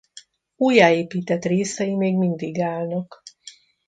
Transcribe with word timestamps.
Újjáépített 0.55 1.45
részei 1.45 1.95
még 1.95 2.17
mindig 2.17 2.59
állnak. 2.61 3.23